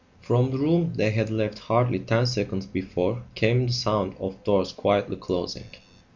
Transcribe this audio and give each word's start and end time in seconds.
From 0.19 0.49
the 0.49 0.57
room 0.57 0.93
they 0.95 1.11
had 1.11 1.29
left 1.29 1.59
hardly 1.59 1.99
ten 1.99 2.25
seconds 2.25 2.65
before 2.65 3.21
came 3.35 3.67
the 3.67 3.71
sound 3.71 4.15
of 4.19 4.43
doors 4.43 4.73
quietly 4.73 5.15
closing. 5.15 5.67